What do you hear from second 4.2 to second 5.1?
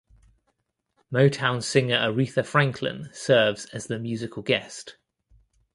guest.